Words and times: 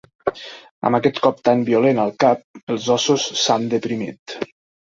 Amb 0.89 0.97
aquest 0.99 1.19
cop 1.25 1.43
tan 1.49 1.61
violent 1.67 2.01
al 2.05 2.15
cap 2.25 2.73
els 2.77 2.91
ossos 2.97 3.29
s'han 3.45 3.73
deprimit. 3.75 4.39